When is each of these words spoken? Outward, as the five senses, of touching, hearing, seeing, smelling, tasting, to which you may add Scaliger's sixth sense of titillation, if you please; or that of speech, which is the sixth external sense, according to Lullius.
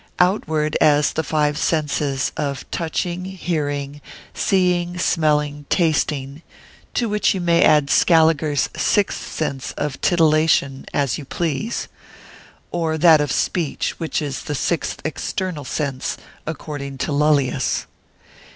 Outward, 0.17 0.75
as 0.81 1.13
the 1.13 1.21
five 1.21 1.59
senses, 1.59 2.31
of 2.35 2.65
touching, 2.71 3.25
hearing, 3.25 4.01
seeing, 4.33 4.97
smelling, 4.97 5.67
tasting, 5.69 6.41
to 6.95 7.07
which 7.07 7.35
you 7.35 7.39
may 7.39 7.61
add 7.61 7.91
Scaliger's 7.91 8.67
sixth 8.75 9.31
sense 9.31 9.73
of 9.73 10.01
titillation, 10.01 10.87
if 10.91 11.19
you 11.19 11.25
please; 11.25 11.87
or 12.71 12.97
that 12.97 13.21
of 13.21 13.31
speech, 13.31 13.99
which 13.99 14.23
is 14.23 14.45
the 14.45 14.55
sixth 14.55 15.01
external 15.05 15.65
sense, 15.65 16.17
according 16.47 16.97
to 16.97 17.11
Lullius. 17.11 17.85